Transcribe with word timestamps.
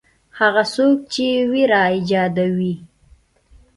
هغه 0.39 0.63
څوک 0.73 0.97
چې 1.13 1.27
وېره 1.51 1.81
ایجادوي. 1.95 2.73